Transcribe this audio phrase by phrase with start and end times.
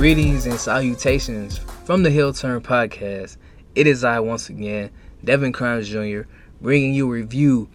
[0.00, 3.36] Greetings and salutations from the Heel Turn Podcast.
[3.74, 4.90] It is I once again,
[5.22, 6.22] Devin Crimes Jr.,
[6.58, 7.68] bringing you a review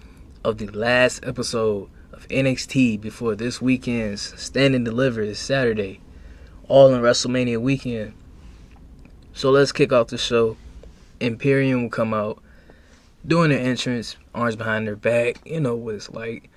[0.44, 6.02] of the last episode of NXT before this weekend's Stand and Deliver this Saturday,
[6.68, 8.14] all in WrestleMania weekend.
[9.34, 10.58] So let's kick off the show.
[11.20, 12.42] Imperium will come out,
[13.28, 16.50] doing their entrance, arms behind their back, you know what it's like.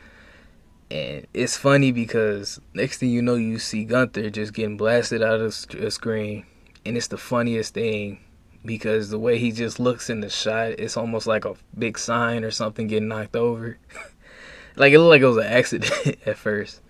[0.91, 5.41] And it's funny because next thing you know, you see Gunther just getting blasted out
[5.41, 6.47] of the uh, screen.
[6.87, 8.21] And it's the funniest thing
[8.65, 12.45] because the way he just looks in the shot, it's almost like a big sign
[12.45, 13.79] or something getting knocked over.
[14.77, 16.81] like it looked like it was an accident at first.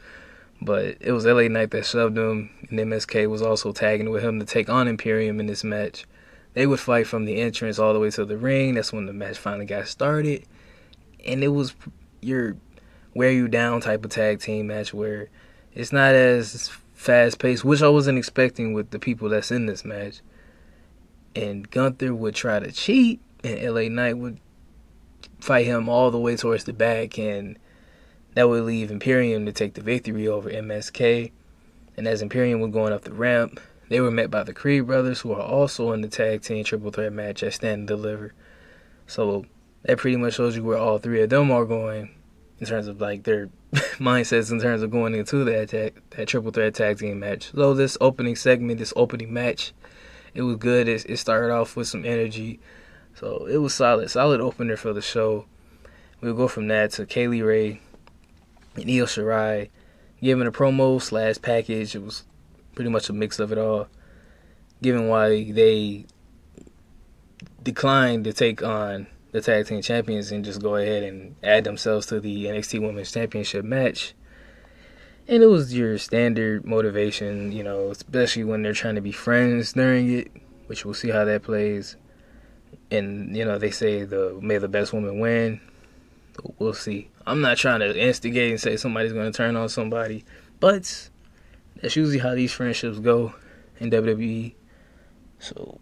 [0.60, 4.40] But it was LA Knight that shoved him, and MSK was also tagging with him
[4.40, 6.04] to take on Imperium in this match.
[6.54, 8.74] They would fight from the entrance all the way to the ring.
[8.74, 10.44] That's when the match finally got started.
[11.24, 11.74] And it was
[12.20, 12.56] your
[13.14, 15.28] wear you down type of tag team match where
[15.74, 19.84] it's not as fast paced, which I wasn't expecting with the people that's in this
[19.84, 20.20] match
[21.34, 24.40] and Gunther would try to cheat, and LA Knight would
[25.40, 27.58] fight him all the way towards the back, and
[28.34, 31.30] that would leave Imperium to take the victory over MSK.
[31.96, 35.20] And as Imperium was going up the ramp, they were met by the Creed brothers,
[35.20, 38.34] who are also in the tag team triple threat match at Stand and Deliver.
[39.06, 39.46] So
[39.82, 42.14] that pretty much shows you where all three of them are going
[42.60, 43.48] in terms of like their
[43.98, 47.52] mindsets in terms of going into that tag, that triple threat tag team match.
[47.52, 49.72] So this opening segment, this opening match
[50.34, 50.88] it was good.
[50.88, 52.60] It, it started off with some energy,
[53.14, 55.46] so it was solid, solid opener for the show.
[56.20, 57.80] We'll go from that to Kay Lee Ray
[58.76, 59.70] and Io Shirai
[60.22, 61.94] giving a promo slash package.
[61.94, 62.24] It was
[62.74, 63.88] pretty much a mix of it all.
[64.82, 66.06] Given why they
[67.62, 72.06] declined to take on the tag team champions and just go ahead and add themselves
[72.06, 74.14] to the NXT Women's Championship match.
[75.26, 79.74] And it was your standard motivation, you know, especially when they're trying to be friends
[79.74, 80.30] during it,
[80.66, 81.96] which we'll see how that plays.
[82.90, 85.60] And, you know, they say the may the best woman win.
[86.58, 87.10] We'll see.
[87.26, 90.24] I'm not trying to instigate and say somebody's going to turn on somebody,
[90.60, 91.10] but
[91.82, 93.34] that's usually how these friendships go
[93.78, 94.54] in WWE.
[95.38, 95.78] So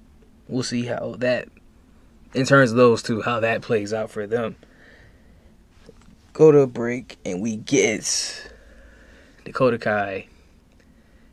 [0.48, 1.48] we'll see how that,
[2.34, 4.56] in terms of those two, how that plays out for them.
[6.32, 8.52] Go to a break and we get
[9.44, 10.26] Dakota Kai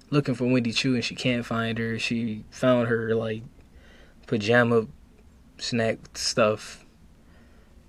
[0.10, 1.98] looking for Wendy Choo, and she can't find her.
[2.00, 3.44] She found her like
[4.28, 4.88] pajama
[5.58, 6.84] snack stuff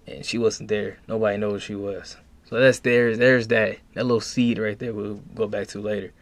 [0.07, 0.99] and she wasn't there.
[1.09, 2.17] Nobody knows she was.
[2.47, 3.79] So that's there's There's that.
[3.95, 6.13] That little seed right there we'll go back to later.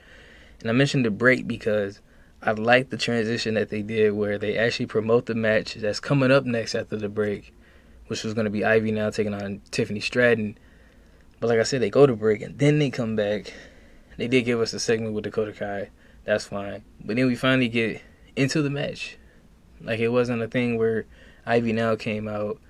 [0.60, 2.00] And I mentioned the break because
[2.42, 6.30] I like the transition that they did where they actually promote the match that's coming
[6.30, 7.54] up next after the break,
[8.08, 10.58] which was going to be Ivy Nile taking on Tiffany Stratton.
[11.38, 13.52] But like I said, they go to break and then they come back
[14.16, 15.90] they did give us a segment with Dakota Kai.
[16.24, 16.84] That's fine.
[17.04, 18.02] But then we finally get
[18.36, 19.16] into the match.
[19.80, 21.06] Like it wasn't a thing where
[21.46, 22.60] Ivy Nile came out.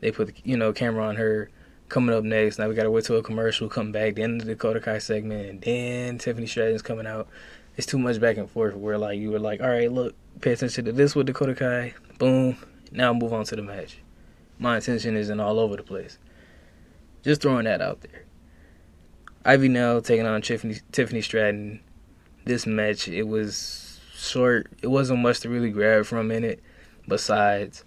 [0.00, 1.50] They put you know camera on her
[1.88, 2.58] coming up next.
[2.58, 5.60] Now we gotta wait till a commercial, come back, then the Dakota Kai segment, and
[5.62, 7.28] then Tiffany Stratton's coming out.
[7.76, 8.74] It's too much back and forth.
[8.74, 11.94] Where like you were like, all right, look, pay attention to this with Dakota Kai.
[12.18, 12.56] Boom.
[12.92, 13.98] Now move on to the match.
[14.58, 16.18] My attention isn't all over the place.
[17.22, 18.24] Just throwing that out there.
[19.44, 21.80] Ivy Nile taking on Tiffany, Tiffany Stratton.
[22.44, 24.68] This match, it was short.
[24.82, 26.62] It wasn't much to really grab from in it.
[27.06, 27.84] Besides,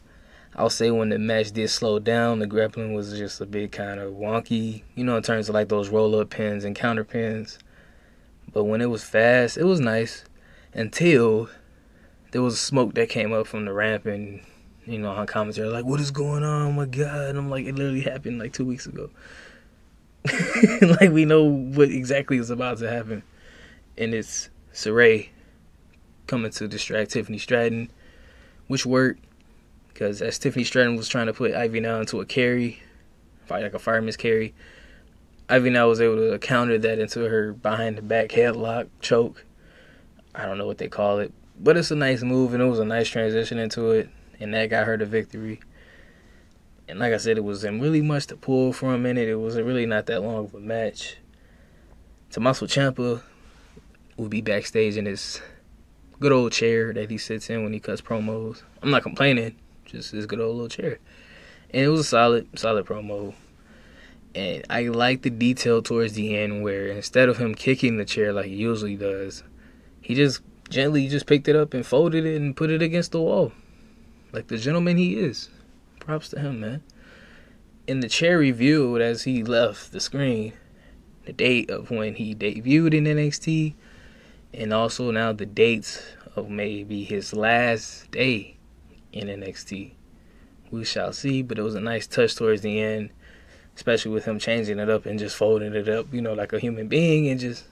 [0.56, 4.00] I'll say when the match did slow down, the grappling was just a bit kind
[4.00, 7.60] of wonky, you know, in terms of like those roll up pins and counter pins.
[8.52, 10.26] But when it was fast, it was nice
[10.74, 11.50] until
[12.32, 14.42] there was smoke that came up from the ramp and,
[14.86, 16.68] you know, on commentary, like, what is going on?
[16.68, 17.30] Oh my God.
[17.30, 19.10] And I'm like, it literally happened like two weeks ago.
[20.82, 23.24] like we know what exactly is about to happen,
[23.98, 25.30] and it's Sarray
[26.28, 27.90] coming to distract Tiffany Stratton,
[28.68, 29.24] which worked
[29.88, 32.82] because as Tiffany Stratton was trying to put Ivy Nile into a carry,
[33.50, 34.54] like a fireman's carry,
[35.52, 39.46] Ivy Nile was able to counter that into her behind the back headlock choke.
[40.36, 42.78] I don't know what they call it, but it's a nice move and it was
[42.78, 44.10] a nice transition into it,
[44.40, 45.60] and that got her the victory.
[46.88, 49.28] And like I said, it wasn't really much to pull for a minute.
[49.28, 51.18] It was really not that long of a match.
[52.30, 53.24] Tommaso Ciampa
[54.18, 55.42] will be backstage in his
[56.20, 58.62] good old chair that he sits in when he cuts promos.
[58.84, 59.56] I'm not complaining,
[59.86, 61.00] just his good old little chair.
[61.72, 63.34] And it was a solid, solid promo.
[64.36, 68.32] And I like the detail towards the end where instead of him kicking the chair
[68.32, 69.44] like he usually does,
[70.02, 73.22] he just gently just picked it up and folded it and put it against the
[73.22, 73.52] wall.
[74.32, 75.50] Like the gentleman he is.
[76.00, 76.84] Props to him, man.
[77.88, 80.54] In the chair revealed as he left the screen,
[81.26, 83.74] the date of when he debuted in NXT,
[84.54, 86.04] and also now the dates
[86.36, 88.58] of maybe his last day
[89.12, 89.94] in NXT.
[90.70, 93.10] We shall see, but it was a nice touch towards the end,
[93.80, 96.60] especially with him changing it up and just folding it up, you know, like a
[96.60, 97.64] human being and just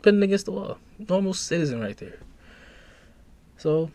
[0.00, 0.78] putting it against the wall.
[0.98, 2.18] Normal citizen right there.
[3.58, 3.90] So,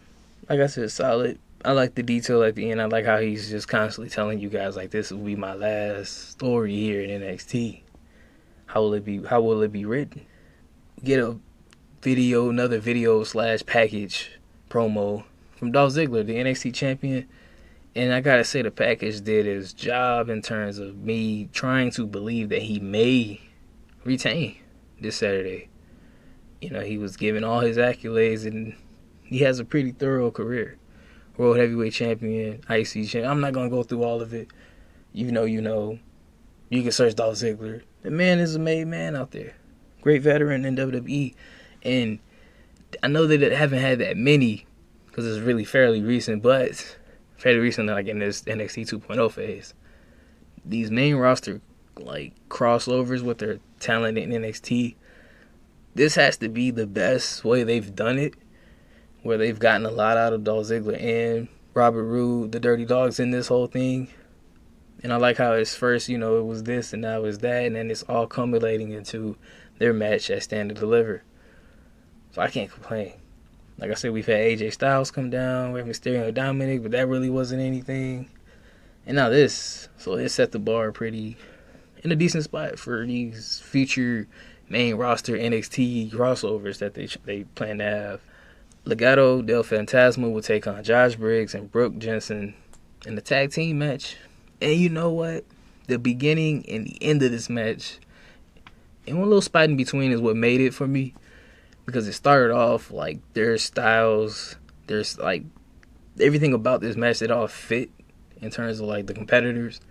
[0.47, 1.39] like I said, solid.
[1.65, 2.79] I like the detail at the end.
[2.79, 6.29] I like how he's just constantly telling you guys like this will be my last
[6.29, 7.81] story here in NXT.
[8.67, 9.23] How will it be?
[9.23, 10.27] How will it be written?
[11.03, 11.39] Get a
[12.03, 14.29] video, another video slash package
[14.69, 15.23] promo
[15.56, 17.27] from Dolph Ziggler, the NXT champion.
[17.99, 22.07] And I gotta say, the package did his job in terms of me trying to
[22.07, 23.41] believe that he may
[24.05, 24.55] retain
[25.01, 25.67] this Saturday.
[26.61, 28.73] You know, he was given all his accolades and
[29.21, 30.77] he has a pretty thorough career.
[31.35, 33.25] World Heavyweight Champion, IC Champion.
[33.25, 34.47] I'm not gonna go through all of it.
[35.11, 35.99] You know, you know.
[36.69, 37.81] You can search Dolph Ziggler.
[38.03, 39.55] The man is a made man out there.
[39.99, 41.35] Great veteran in WWE.
[41.83, 42.19] And
[43.03, 44.65] I know that they haven't had that many
[45.07, 46.95] because it's really fairly recent, but
[47.39, 49.74] fairly recent, like in this NXT 2.0 phase.
[50.65, 51.62] These main roster
[51.97, 54.95] like crossovers with their talent in NXT,
[55.95, 58.36] this has to be the best way they've done it,
[59.24, 63.19] where they've gotten a lot out of Dolph Ziggler and Robert Roode, the Dirty Dogs
[63.19, 64.09] in this whole thing.
[65.01, 67.65] And I like how it's first, you know, it was this and now it's that,
[67.65, 69.38] and then it's all culminating into
[69.77, 71.24] their match at Stand and Deliver.
[72.31, 73.13] So I can't complain.
[73.79, 77.07] Like I said, we've had AJ Styles come down, we have Mysterio Dominic, but that
[77.07, 78.29] really wasn't anything.
[79.05, 81.37] And now this, so it set the bar pretty
[82.03, 84.27] in a decent spot for these future
[84.67, 88.21] main roster NXT crossovers that they they plan to have.
[88.85, 92.55] Legado del Fantasma will take on Josh Briggs and Brooke Jensen
[93.05, 94.17] in the tag team match.
[94.61, 95.45] And you know what?
[95.87, 97.99] The beginning and the end of this match,
[99.07, 101.13] and one little spot in between is what made it for me
[101.89, 104.56] because it started off like their styles,
[104.88, 105.44] there's like
[106.19, 107.89] everything about this match it all fit
[108.41, 109.81] in terms of like the competitors.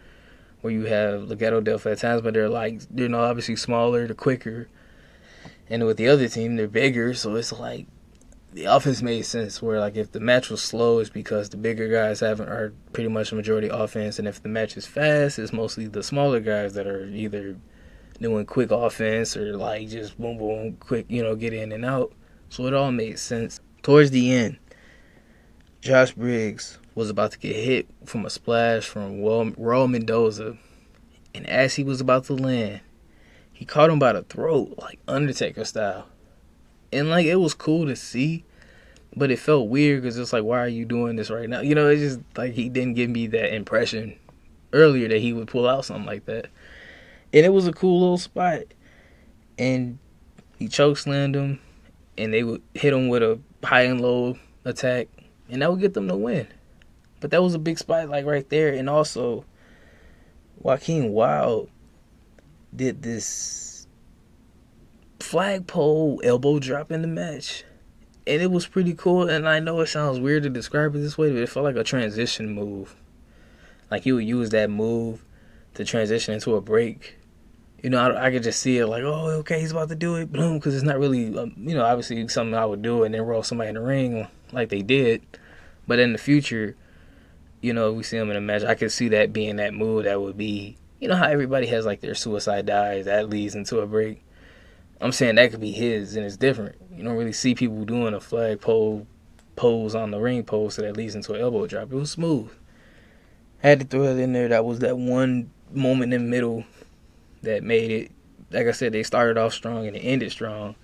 [0.61, 4.69] Where you have Legado del Fantasma, they're like they're not obviously smaller, they're quicker,
[5.71, 7.87] and with the other team they're bigger, so it's like
[8.53, 9.62] the offense made sense.
[9.62, 13.09] Where like if the match was slow, it's because the bigger guys haven't are pretty
[13.09, 16.75] much the majority offense, and if the match is fast, it's mostly the smaller guys
[16.75, 17.56] that are either
[18.20, 22.12] doing quick offense or like just boom boom quick, you know, get in and out.
[22.49, 23.61] So it all made sense.
[23.82, 24.59] Towards the end,
[25.81, 30.56] Josh Briggs was about to get hit from a splash from Raul Mendoza,
[31.34, 32.81] and as he was about to land,
[33.53, 36.06] he caught him by the throat, like Undertaker style.
[36.93, 38.44] And like it was cool to see,
[39.15, 41.60] but it felt weird because it's like, why are you doing this right now?
[41.60, 44.19] You know, it's just like he didn't give me that impression
[44.72, 46.48] earlier that he would pull out something like that
[47.32, 48.63] and it was a cool little spot.
[49.58, 49.99] And
[50.58, 51.61] he chokeslammed him,
[52.17, 55.08] and they would hit him with a high and low attack,
[55.51, 56.47] and that would get them to win.
[57.20, 58.73] But that was a big spot, like right there.
[58.73, 59.44] And also,
[60.61, 61.69] Joaquin Wilde
[62.75, 63.87] did this
[65.20, 67.65] flagpole elbow drop in the match.
[68.27, 69.29] And it was pretty cool.
[69.29, 71.77] And I know it sounds weird to describe it this way, but it felt like
[71.77, 72.94] a transition move.
[73.91, 75.25] Like he would use that move
[75.75, 77.18] to transition into a break
[77.82, 80.17] you know, I, I could just see it like, oh, okay, he's about to do
[80.17, 83.15] it, boom, because it's not really, um, you know, obviously something I would do and
[83.15, 85.23] then roll somebody in the ring like they did.
[85.87, 86.77] But in the future,
[87.61, 90.05] you know, we see him in a match, I could see that being that move
[90.05, 93.79] that would be, you know, how everybody has like their suicide dives that leads into
[93.79, 94.23] a break.
[95.01, 96.75] I'm saying that could be his, and it's different.
[96.93, 99.06] You don't really see people doing a flagpole
[99.55, 101.93] pose on the ring post that leads into an elbow drop.
[101.93, 102.51] It was smooth.
[103.63, 104.49] I had to throw it in there.
[104.49, 106.65] That was that one moment in the middle
[107.43, 108.13] that made it.
[108.51, 110.75] Like I said, they started off strong and it ended strong.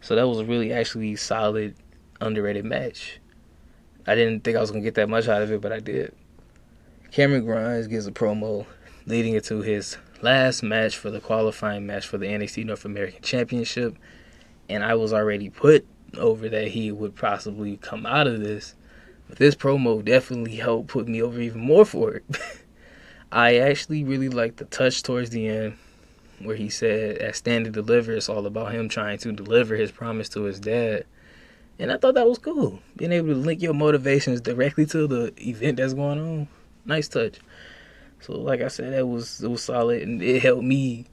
[0.00, 1.76] So that was a really actually solid,
[2.20, 3.20] underrated match.
[4.06, 6.14] I didn't think I was gonna get that much out of it, but I did.
[7.12, 8.66] Cameron Grimes gives a promo
[9.06, 13.96] leading into his last match for the qualifying match for the NXT North American Championship,
[14.68, 18.74] and I was already put over that he would possibly come out of this.
[19.28, 22.24] But this promo definitely helped put me over even more for it.
[23.32, 25.78] I actually really liked the touch towards the end
[26.44, 29.90] where he said, at Stand and Deliver, it's all about him trying to deliver his
[29.90, 31.04] promise to his dad."
[31.78, 35.32] And I thought that was cool, being able to link your motivations directly to the
[35.38, 36.48] event that's going on.
[36.84, 37.38] Nice touch.
[38.20, 41.06] So, like I said, that was it was solid, and it helped me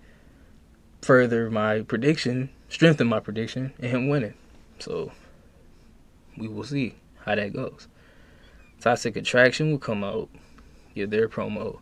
[1.02, 4.36] further my prediction, strengthen my prediction, and him winning.
[4.80, 5.12] So,
[6.38, 6.96] we will see
[7.26, 7.88] how that goes.
[8.80, 10.30] Toxic Attraction will come out,
[10.94, 11.80] get their promo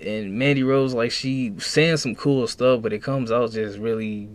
[0.00, 4.28] and Mandy Rose, like she saying some cool stuff, but it comes out just really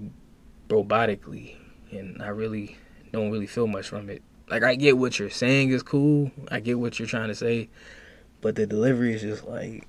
[0.69, 1.55] robotically,
[1.91, 2.77] and I really
[3.11, 4.21] don't really feel much from it.
[4.49, 7.69] Like I get what you're saying is cool, I get what you're trying to say,
[8.41, 9.87] but the delivery is just like,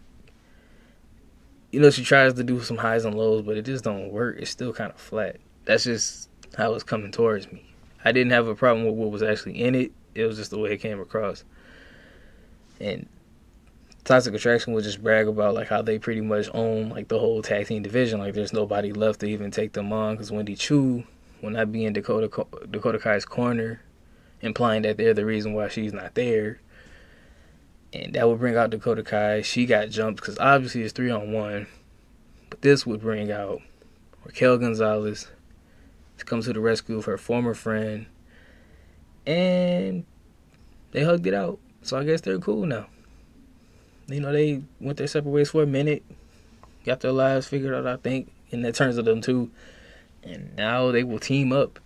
[1.73, 4.37] you know, she tries to do some highs and lows, but it just don't work.
[4.39, 5.37] It's still kind of flat.
[5.67, 7.67] That's just how it's coming towards me.
[8.05, 9.93] I didn't have a problem with what was actually in it.
[10.15, 11.45] It was just the way it came across.
[12.81, 13.07] And
[14.07, 17.43] Toxic Attraction would just brag about like how they pretty much own like the whole
[17.43, 18.21] tag team division.
[18.21, 21.03] Like there's nobody left to even take them on because Wendy Choo
[21.43, 23.81] will not be in Dakota Dakota Kai's corner,
[24.41, 26.61] implying that they're the reason why she's not there.
[27.93, 29.43] And that would bring out Dakota Kai.
[29.43, 31.67] She got jumped because obviously it's three on one,
[32.49, 33.61] but this would bring out
[34.25, 35.27] Raquel Gonzalez
[36.19, 38.07] to come to the rescue of her former friend,
[39.27, 40.05] and
[40.93, 41.59] they hugged it out.
[41.83, 42.87] So I guess they're cool now
[44.09, 46.05] you know, they went their separate ways for a minute,
[46.85, 49.51] got their lives figured out, I think, in the terms of them too.
[50.23, 51.79] And now they will team up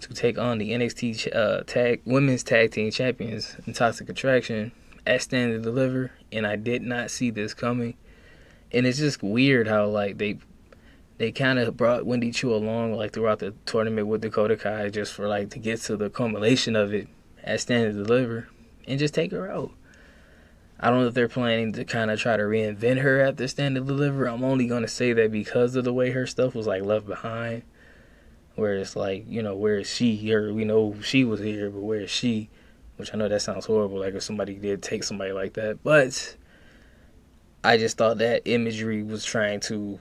[0.00, 4.72] to take on the NXT uh, tag women's tag team champions in Toxic Attraction
[5.06, 6.12] at Stand and Deliver.
[6.32, 7.94] And I did not see this coming.
[8.72, 10.38] And it's just weird how like they
[11.18, 15.12] they kind of brought Wendy Choo along like throughout the tournament with Dakota Kai just
[15.12, 17.06] for like to get to the culmination of it
[17.44, 18.48] at Stand and Deliver
[18.88, 19.70] and just take her out.
[20.84, 23.78] I don't know if they're planning to kind of try to reinvent her the stand
[23.78, 24.26] and deliver.
[24.26, 27.62] I'm only gonna say that because of the way her stuff was like left behind.
[28.54, 30.52] Where it's like, you know, where is she here?
[30.52, 32.50] We know she was here, but where is she?
[32.98, 35.82] Which I know that sounds horrible, like if somebody did take somebody like that.
[35.82, 36.36] But
[37.64, 39.98] I just thought that imagery was trying to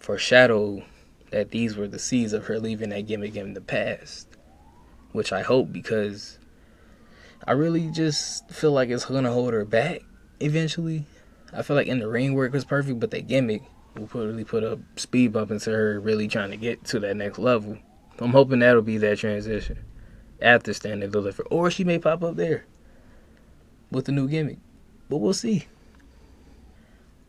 [0.00, 0.82] foreshadow
[1.30, 4.26] that these were the seeds of her leaving that gimmick in the past.
[5.12, 6.40] Which I hope because
[7.46, 10.02] I really just feel like it's gonna hold her back
[10.40, 11.04] eventually.
[11.52, 13.62] I feel like in the ring work was perfect, but the gimmick
[13.96, 17.16] will put, really put a speed bump into her really trying to get to that
[17.16, 17.78] next level.
[18.18, 19.78] I'm hoping that'll be that transition
[20.40, 22.64] after Stand and Deliver, or she may pop up there
[23.90, 24.58] with a new gimmick,
[25.08, 25.66] but we'll see.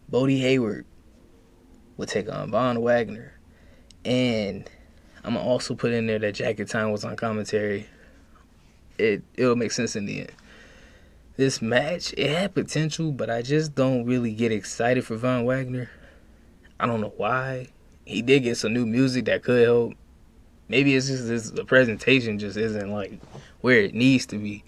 [0.09, 0.85] Bodhi Hayward
[1.97, 3.33] will take on Von Wagner,
[4.03, 4.69] and
[5.23, 7.87] I'm gonna also put in there that Jacket Time was on commentary.
[8.97, 10.31] It it'll make sense in the end
[11.37, 15.89] this match, it had potential, but I just don't really get excited for Von Wagner.
[16.79, 17.69] I don't know why.
[18.05, 19.93] He did get some new music that could help.
[20.67, 23.19] Maybe it's just this, the presentation just isn't like
[23.61, 24.63] where it needs to be.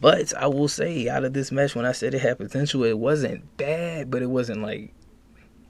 [0.00, 2.98] But I will say, out of this match, when I said it had potential, it
[2.98, 4.92] wasn't bad, but it wasn't like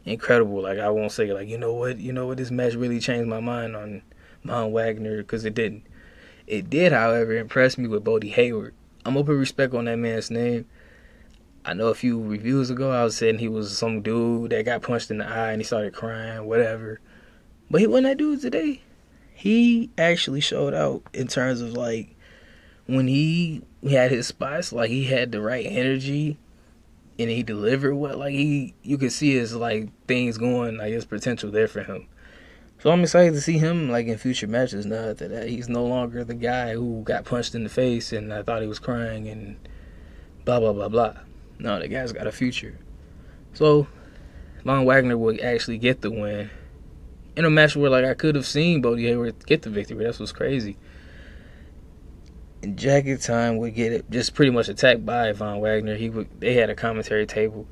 [0.05, 0.63] incredible.
[0.63, 3.29] Like I won't say like you know what, you know what, this match really changed
[3.29, 4.03] my mind on
[4.45, 5.85] Von Wagner because it didn't.
[6.47, 8.75] It did, however, impress me with Bodhi Hayward.
[9.07, 10.67] I'm gonna put respect on that man's name.
[11.65, 14.83] I know a few reviews ago I was saying he was some dude that got
[14.83, 16.99] punched in the eye and he started crying, whatever.
[17.71, 18.83] But he wasn't that dude today.
[19.33, 22.17] He actually showed out in terms of like
[22.87, 26.37] when he had his spots, like he had the right energy
[27.17, 31.05] and he delivered what like he you could see his like things going, like his
[31.05, 32.09] potential there for him.
[32.79, 35.33] So I'm excited to see him like in future matches now that.
[35.33, 38.63] Uh, he's no longer the guy who got punched in the face and I thought
[38.63, 39.57] he was crying and
[40.45, 41.15] blah blah blah blah.
[41.59, 42.79] No, the guy's got a future.
[43.55, 43.87] So
[44.65, 46.51] Von Wagner would actually get the win.
[47.35, 50.05] In a match where like I could have seen Bodhi Hayward get the victory.
[50.05, 50.77] That's what's crazy.
[52.63, 55.97] And Jacket Time would get it just pretty much attacked by Von Wagner.
[55.97, 57.67] He would they had a commentary table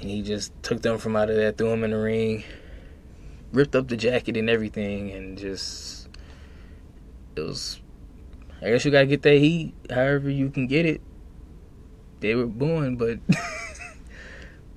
[0.00, 2.44] and he just took them from out of there, threw them in the ring
[3.52, 6.08] ripped up the jacket and everything, and just
[7.36, 7.80] it was.
[8.60, 11.00] I guess you gotta get that heat, however you can get it.
[12.20, 13.18] They were born, but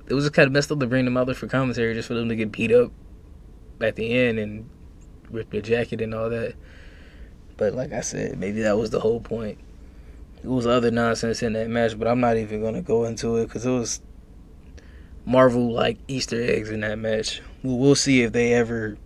[0.07, 2.07] it was just kind of messed up to bring them out there for commentary, just
[2.07, 2.91] for them to get beat up
[3.79, 4.69] at the end and
[5.29, 6.55] rip their jacket and all that.
[7.57, 9.59] But like I said, maybe that was the whole point.
[10.43, 13.45] It was other nonsense in that match, but I'm not even gonna go into it
[13.45, 14.01] because it was
[15.25, 17.41] Marvel like Easter eggs in that match.
[17.63, 18.97] Well, we'll see if they ever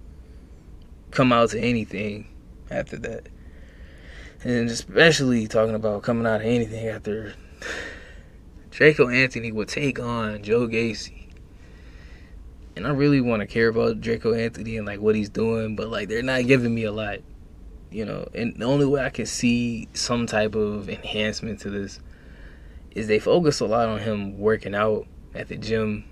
[1.11, 2.27] come out to anything
[2.69, 3.27] after that.
[4.43, 7.33] And especially talking about coming out of anything after
[8.71, 11.27] Draco Anthony would take on Joe Gacy.
[12.75, 15.89] and I really want to care about Draco Anthony and like what he's doing, but
[15.89, 17.19] like they're not giving me a lot,
[17.91, 18.27] you know.
[18.33, 21.99] And the only way I can see some type of enhancement to this
[22.91, 26.05] is they focus a lot on him working out at the gym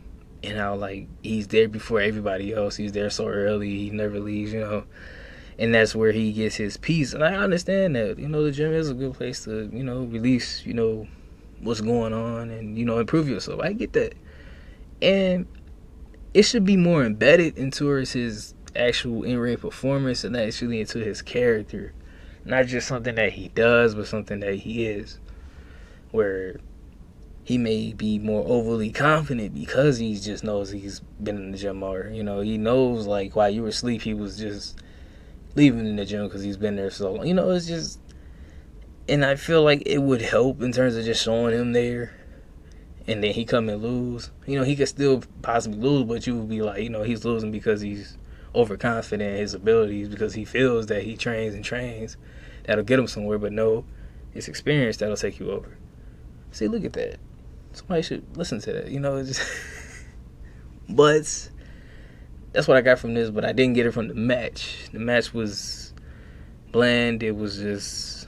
[0.44, 2.76] and how like he's there before everybody else.
[2.76, 4.84] He's there so early, he never leaves, you know.
[5.60, 7.14] And that's where he gets his peace.
[7.14, 10.04] And I understand that, you know, the gym is a good place to, you know,
[10.04, 11.08] release, you know,
[11.62, 13.62] what's going on and, you know, improve yourself.
[13.62, 14.14] I get that.
[15.02, 15.48] And
[16.36, 21.94] it should be more embedded into his actual in-ring performance and actually into his character.
[22.46, 25.20] Not just something that he does, but something that he is.
[26.12, 26.60] Where
[27.48, 31.78] he may be more overly confident because he just knows he's been in the gym
[31.78, 32.10] more.
[32.12, 34.78] You know, he knows like while you were asleep, he was just
[35.56, 37.26] leaving in the gym because he's been there so long.
[37.26, 38.02] You know, it's just,
[39.08, 42.14] and I feel like it would help in terms of just showing him there
[43.08, 46.36] and then he come and lose, you know, he could still possibly lose, but you
[46.36, 48.18] would be like, you know, he's losing because he's
[48.56, 52.18] overconfident in his abilities because he feels that he trains and trains
[52.66, 53.86] that'll get him somewhere, but no,
[54.34, 55.78] it's experience that'll take you over.
[56.52, 57.22] See, look at that.
[57.78, 59.24] Somebody should listen to that, you know.
[59.24, 59.42] Just
[60.90, 61.50] but
[62.52, 64.90] that's what I got from this, but I didn't get it from the match.
[64.92, 65.94] The match was
[66.72, 67.22] bland.
[67.22, 68.28] It was just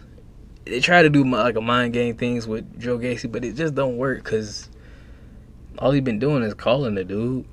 [0.65, 3.75] they try to do like a mind game things with Joe Gacy, but it just
[3.75, 4.69] don't work because
[5.79, 7.45] all he's been doing is calling the dude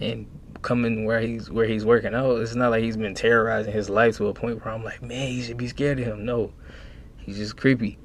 [0.00, 0.26] and
[0.62, 2.40] coming where he's where he's working out.
[2.40, 5.32] It's not like he's been terrorizing his life to a point where I'm like, man,
[5.32, 6.24] you should be scared of him.
[6.24, 6.52] No,
[7.18, 7.98] he's just creepy.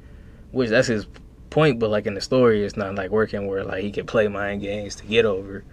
[0.52, 1.08] Which that's his
[1.52, 4.28] point, but like in the story, it's not like working where like he can play
[4.28, 5.64] mind games to get over.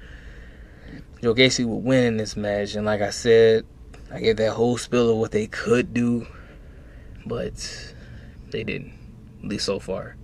[1.22, 3.64] Joe Gacy would win in this match, and like I said,
[4.12, 6.26] I get that whole spill of what they could do,
[7.24, 7.94] but
[8.50, 8.92] they didn't,
[9.42, 10.16] at least so far.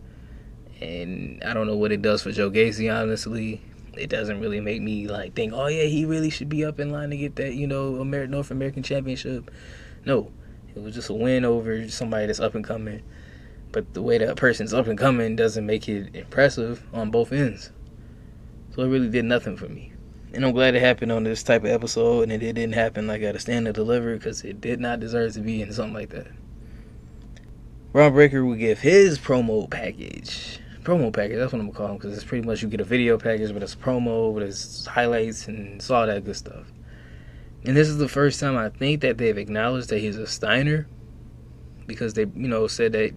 [0.81, 3.63] And I don't know what it does for Joe Gacy, honestly.
[3.97, 6.91] It doesn't really make me like think, oh yeah, he really should be up in
[6.91, 9.51] line to get that, you know, Amer- North American Championship.
[10.05, 10.33] No,
[10.75, 13.03] it was just a win over somebody that's up and coming.
[13.75, 17.73] But the way that person's up and coming doesn't make it impressive on both ends.
[18.73, 19.93] So it really did nothing for me.
[20.33, 23.23] And I'm glad it happened on this type of episode and it didn't happen like
[23.23, 26.11] at a stand and deliver because it did not deserve to be in something like
[26.11, 26.29] that.
[27.91, 30.61] Bron Breakker will give his promo package.
[30.85, 32.85] Promo package, that's what I'm gonna call him because it's pretty much you get a
[32.85, 36.71] video package, but it's promo, but it's highlights and it's all that good stuff.
[37.65, 40.87] And this is the first time I think that they've acknowledged that he's a Steiner
[41.89, 43.15] because they, you know, said that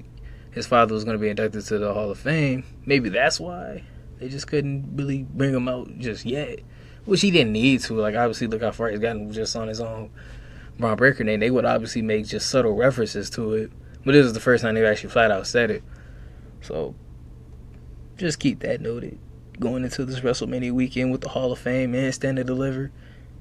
[0.57, 2.63] his father was going to be inducted to the Hall of Fame.
[2.85, 3.83] Maybe that's why
[4.19, 6.59] they just couldn't really bring him out just yet,
[7.05, 7.93] which he didn't need to.
[7.93, 10.11] Like obviously, look how far he's gotten just on his own.
[10.77, 13.71] Bron Breakker name, they would obviously make just subtle references to it
[14.07, 15.83] but this is the first time they've actually flat out said it.
[16.61, 16.95] So
[18.15, 19.19] just keep that noted.
[19.59, 22.89] Going into this WrestleMania weekend with the Hall of Fame and Stand and Deliver.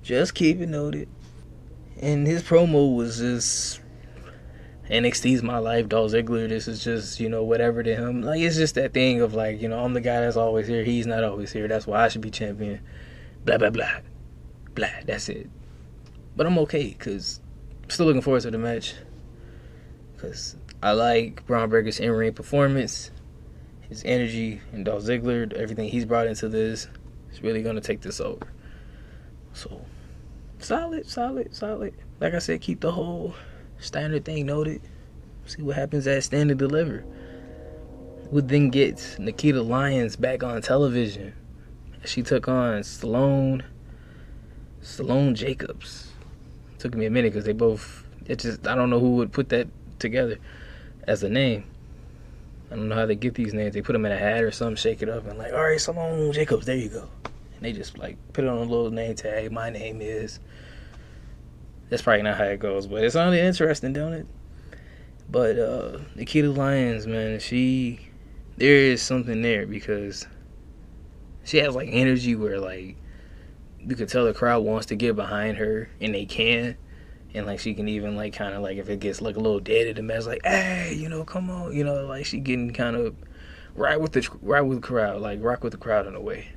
[0.03, 1.09] Just keep it noted.
[2.03, 3.81] And his promo was just
[4.91, 6.49] NXT's my life, Dolph Ziggler.
[6.49, 8.23] This is just, you know, whatever to him.
[8.23, 10.85] Like, it's just that thing of, like, you know, I'm the guy that's always here.
[10.85, 11.67] He's not always here.
[11.67, 12.81] That's why I should be champion.
[13.45, 13.91] Blah, blah, blah.
[14.75, 14.89] Blah.
[15.05, 15.51] That's it.
[16.37, 17.41] But I'm okay because
[17.83, 18.95] I'm still looking forward to the match
[20.15, 23.11] because I like Bron Breakker's in-ring performance,
[23.89, 26.89] his energy, and Dolph Ziggler, everything he's brought into this
[27.33, 28.47] is really gonna take this over.
[29.53, 29.81] So,
[30.59, 31.95] solid, solid, solid.
[32.21, 33.35] Like I said, keep the whole
[33.79, 34.81] standard thing noted.
[35.47, 37.05] See what happens at Stand and Deliver.
[38.31, 41.33] Would then get Nikita Lyons back on television.
[42.05, 43.63] She took on Sloane,
[44.81, 46.11] Sloane Jacobs.
[46.79, 48.05] Took me a minute because they both.
[48.27, 50.39] It just I don't know who would put that together
[51.05, 51.65] as a name.
[52.71, 53.75] I don't know how they get these names.
[53.75, 55.81] They put them in a hat or something, shake it up, and like, all right,
[55.81, 57.09] Sloane Jacobs, there you go.
[57.25, 59.53] And they just like put it on a little name tag.
[59.53, 60.41] My name is.
[61.89, 64.27] That's probably not how it goes, but it's only interesting, don't it?
[65.31, 68.01] But uh Nikita Lyons, man, she
[68.57, 70.27] there is something there because
[71.45, 72.97] she has like energy where like
[73.79, 76.77] you could tell the crowd wants to get behind her and they can
[77.35, 79.61] and like she can even like kind of like if it gets like a little
[79.61, 82.73] dead at the match, like hey, you know, come on, you know, like she getting
[82.73, 83.15] kind of
[83.75, 86.49] right with the right with the crowd, like rock with the crowd in a way,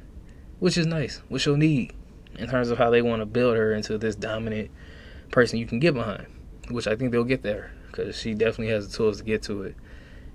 [0.59, 1.93] which is nice, which she'll need
[2.37, 4.71] in terms of how they want to build her into this dominant
[5.31, 6.27] person you can get behind,
[6.69, 9.63] which I think they'll get there because she definitely has the tools to get to
[9.63, 9.75] it.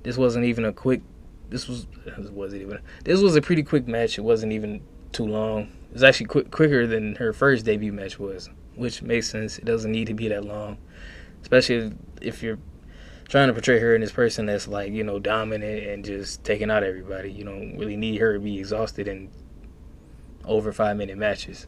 [0.03, 1.03] This wasn't even a quick.
[1.51, 2.81] This was this wasn't even.
[3.05, 4.19] This was a pretty quick match.
[4.19, 5.63] It wasn't even too long.
[5.91, 9.59] It was actually quick, quicker than her first debut match was which makes sense.
[9.59, 10.79] It doesn't need to be that long,
[11.43, 12.59] especially if you're
[13.29, 16.71] trying to portray her in this person that's like you know dominant and just taking
[16.71, 17.33] out everybody.
[17.33, 19.31] You don't really need her to be exhausted in
[20.45, 21.67] over five minute matches.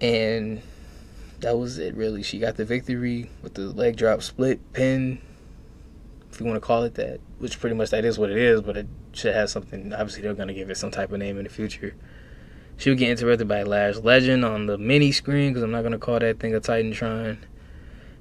[0.00, 0.62] And
[1.40, 2.22] that was it, really.
[2.22, 5.20] She got the victory with the leg drop split pin,
[6.30, 8.60] if you want to call it that, which pretty much that is what it is,
[8.60, 9.92] but it should have something.
[9.92, 11.94] Obviously, they're going to give it some type of name in the future.
[12.76, 15.92] She would get interrupted by Lash Legend on the mini screen because I'm not going
[15.92, 17.38] to call that thing a Titantron.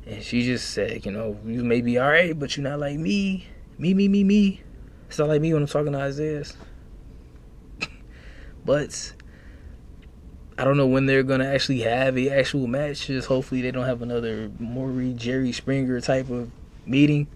[0.05, 2.97] And she just said, you know, you may be all right, but you're not like
[2.97, 3.47] me.
[3.77, 4.61] Me, me, me, me.
[5.07, 6.43] It's not like me when I'm talking to Isaiah.
[8.65, 9.13] but
[10.59, 13.07] I don't know when they're gonna actually have a actual match.
[13.07, 16.51] Just hopefully they don't have another Maury Jerry Springer type of
[16.85, 17.27] meeting.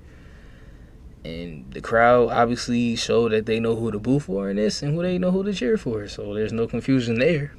[1.23, 4.93] And the crowd obviously showed that they know who to boo for in this and
[4.93, 6.05] who they know who to cheer for.
[6.09, 7.55] So there's no confusion there.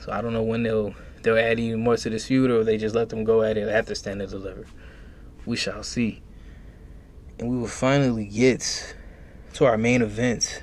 [0.00, 2.78] So I don't know when they'll they'll add even more to this feud or they
[2.78, 4.64] just let them go at it after Stand and Deliver.
[5.44, 6.22] We shall see.
[7.38, 8.96] And we will finally get
[9.52, 10.62] to our main event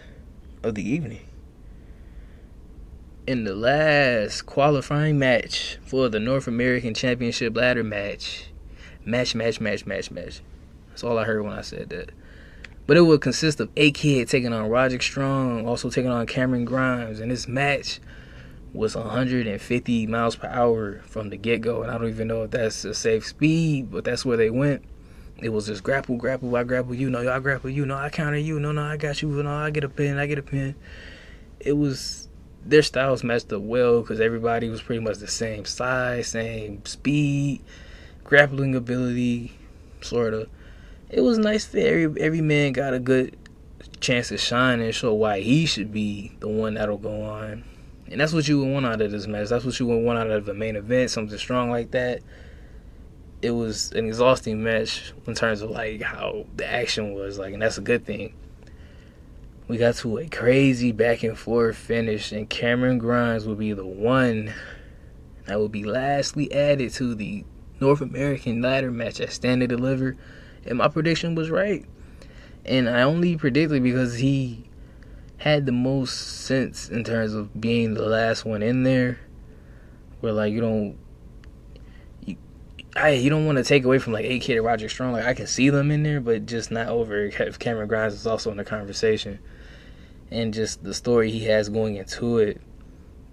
[0.64, 1.25] of the evening
[3.28, 8.50] in the last qualifying match for the North American Championship ladder match.
[9.04, 10.42] Match, match, match, match, match.
[10.90, 12.12] That's all I heard when I said that.
[12.88, 16.66] But it would consist of A Kid taking on Roderick Strong, also taking on Cameron
[16.66, 17.20] Grimes.
[17.20, 18.00] And this match
[18.74, 21.82] was 150 miles per hour from the get go.
[21.82, 24.84] And I don't even know if that's a safe speed, but that's where they went.
[25.42, 28.38] It was just grapple, grapple, I grapple you, no, I grapple you, no, I counter
[28.38, 30.76] you, no, no, I got you, no, I get a pin, I get a pin.
[31.60, 32.25] It was
[32.66, 37.62] their styles matched up well because everybody was pretty much the same size, same speed,
[38.24, 39.54] grappling ability,
[40.02, 40.50] sort of.
[41.10, 43.38] It was nice that every every man got a good
[44.00, 47.64] chance to shine and show why he should be the one that'll go on.
[48.08, 49.50] And that's what you would want out of this match.
[49.50, 52.22] That's what you would want out of the main event, something strong like that.
[53.42, 57.62] It was an exhausting match in terms of like how the action was like, and
[57.62, 58.34] that's a good thing
[59.68, 63.86] we got to a crazy back and forth finish, and Cameron Grimes will be the
[63.86, 64.54] one
[65.46, 67.44] that will be lastly added to the
[67.80, 70.18] North American ladder match at Stand and Deliver.
[70.66, 71.86] And my prediction was right.
[72.64, 74.70] And I only predicted because he
[75.38, 79.20] had the most sense in terms of being the last one in there.
[80.20, 80.98] Where like you don't
[82.26, 82.38] you
[82.96, 85.14] I you don't want to take away from like AK to Roger Strong.
[85.14, 88.26] Like I can see them in there, but just not over if Cameron Grimes is
[88.26, 89.40] also in the conversation
[90.32, 92.62] and just the story he has going into it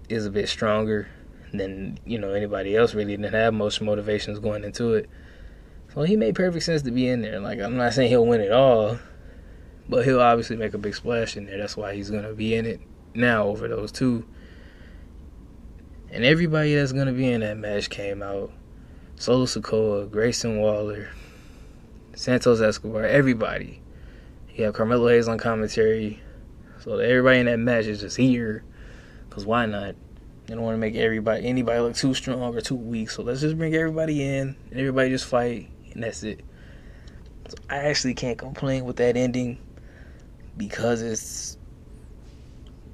[0.09, 1.07] is a bit stronger
[1.53, 5.09] than you know anybody else really didn't have most motivations going into it.
[5.93, 7.39] So he made perfect sense to be in there.
[7.39, 8.97] Like I'm not saying he'll win it all,
[9.87, 11.57] but he'll obviously make a big splash in there.
[11.57, 12.81] That's why he's gonna be in it
[13.13, 14.25] now over those two.
[16.11, 18.51] And everybody that's gonna be in that match came out.
[19.15, 21.09] Solo Sikoa, Grayson Waller,
[22.15, 23.81] Santos Escobar, everybody.
[24.55, 26.21] You have Carmelo Hayes on commentary.
[26.83, 28.61] So everybody in that match is just here.
[29.29, 29.95] Cause why not?
[30.45, 33.09] They don't want to make everybody anybody look too strong or too weak.
[33.09, 36.41] So let's just bring everybody in and everybody just fight and that's it.
[37.47, 39.59] So I actually can't complain with that ending
[40.57, 41.57] because it's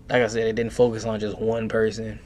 [0.08, 2.20] like I said, it didn't focus on just one person.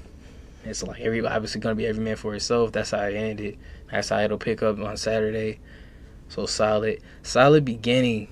[0.66, 2.74] It's like every obviously gonna be every man for himself.
[2.74, 3.58] That's how it ended.
[3.90, 5.62] That's how it'll pick up on Saturday.
[6.28, 8.28] So solid, solid beginning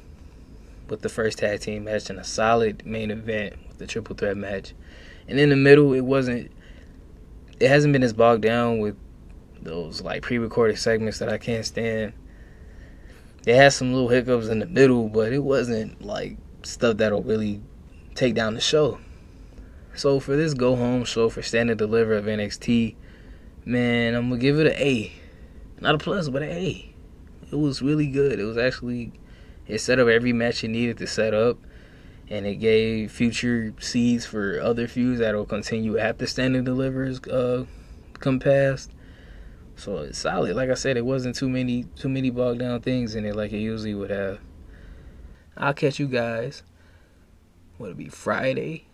[0.92, 4.36] with the first tag team match and a solid main event with the triple threat
[4.36, 4.74] match.
[5.28, 6.52] And in the middle, it wasn't.
[7.60, 8.98] It hasn't been as bogged down with
[9.62, 12.14] those like pre-recorded segments that I can't stand.
[13.46, 17.62] It had some little hiccups in the middle, but it wasn't like stuff that'll really
[18.14, 19.00] take down the show.
[19.96, 22.96] So for this go home show for Stand and Deliver of NXT,
[23.64, 25.14] man, I'm gonna give it an A.
[25.80, 26.94] Not a plus, but an A.
[27.50, 28.40] It was really good.
[28.40, 29.14] It was actually
[29.72, 31.58] it set up every match it needed to set up,
[32.30, 37.66] and it gave future seeds for other feuds that'll continue after Stand and Delivers uh,
[38.20, 38.92] come past.
[39.78, 40.58] So it's solid.
[40.58, 43.54] Like I said, it wasn't too many too many bogged down things in it like
[43.54, 44.40] it usually would have.
[45.56, 46.64] I'll catch you guys.
[47.78, 48.88] What'll be Friday?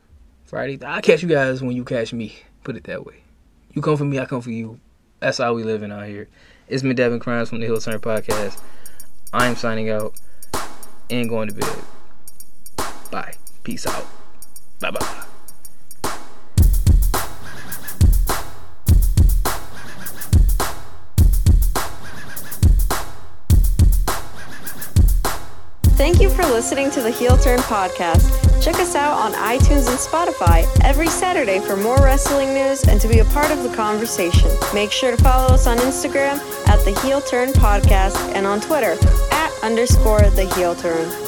[0.45, 0.79] Friday.
[0.85, 2.37] I'll catch you guys when you catch me.
[2.63, 3.23] Put it that way.
[3.73, 4.79] You come for me, I come for you.
[5.19, 6.29] That's how we living out here.
[6.67, 8.61] It's me, Devin Crimes from the Heel Turn Podcast.
[9.33, 10.13] I'm signing out
[11.09, 11.79] and going to bed.
[13.11, 13.33] Bye.
[13.63, 14.05] Peace out.
[14.79, 15.23] Bye bye.
[25.97, 28.47] Thank you for listening to the Heel Turn podcast.
[28.63, 33.07] Check us out on iTunes and Spotify every Saturday for more wrestling news and to
[33.07, 34.49] be a part of the conversation.
[34.73, 38.95] Make sure to follow us on Instagram at the Heel Turn Podcast and on Twitter
[39.63, 41.26] underscore the heel turn.